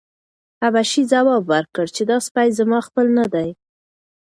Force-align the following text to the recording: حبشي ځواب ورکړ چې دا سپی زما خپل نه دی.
حبشي 0.61 1.03
ځواب 1.11 1.43
ورکړ 1.53 1.85
چې 1.95 2.01
دا 2.09 2.17
سپی 2.27 2.47
زما 2.59 2.79
خپل 2.87 3.05
نه 3.17 3.25
دی. 3.33 3.49